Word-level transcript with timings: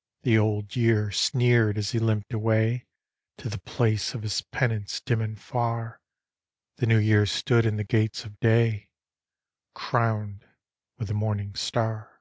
"The 0.24 0.36
Old 0.36 0.76
Year 0.76 1.10
sneered 1.10 1.78
as 1.78 1.92
he 1.92 1.98
limped 1.98 2.34
away 2.34 2.84
To 3.38 3.48
the 3.48 3.56
place 3.56 4.12
of 4.12 4.20
his 4.22 4.42
penance 4.42 5.00
dim 5.00 5.22
and 5.22 5.40
far. 5.40 6.02
The 6.76 6.84
New 6.86 6.98
Year 6.98 7.24
stood 7.24 7.64
in 7.64 7.78
the 7.78 7.82
gates 7.84 8.26
of 8.26 8.38
day, 8.38 8.90
Crowned 9.72 10.44
with 10.98 11.08
the 11.08 11.14
morning 11.14 11.54
star. 11.54 12.20